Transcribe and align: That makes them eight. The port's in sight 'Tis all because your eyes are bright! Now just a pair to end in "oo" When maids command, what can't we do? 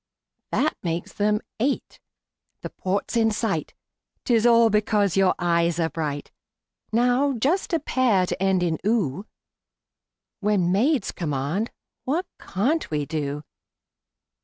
That 0.51 0.75
makes 0.81 1.13
them 1.13 1.41
eight. 1.59 1.99
The 2.63 2.71
port's 2.71 3.15
in 3.15 3.29
sight 3.29 3.75
'Tis 4.25 4.47
all 4.47 4.71
because 4.71 5.15
your 5.15 5.35
eyes 5.37 5.79
are 5.79 5.91
bright! 5.91 6.31
Now 6.91 7.33
just 7.33 7.71
a 7.71 7.79
pair 7.79 8.25
to 8.25 8.41
end 8.41 8.63
in 8.63 8.79
"oo" 8.83 9.27
When 10.39 10.71
maids 10.71 11.11
command, 11.11 11.69
what 12.03 12.25
can't 12.39 12.89
we 12.89 13.05
do? 13.05 13.43